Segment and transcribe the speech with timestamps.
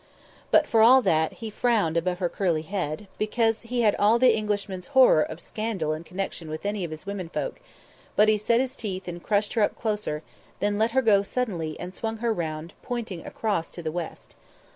[0.49, 4.35] But, for all that, he frowned above her curly head, because he had all the
[4.35, 7.59] Englishman's horror of scandal in connection with any of his women folk;
[8.15, 10.23] but he set his teeth and crushed her up closer,
[10.59, 14.33] then let her go suddenly and swung her round, pointing across to the west.